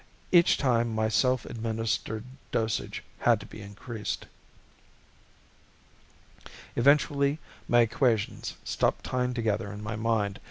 [0.31, 4.25] Each time my self administered dosage had to be increased.
[6.75, 10.39] Eventually my equations stopped tying together in my mind.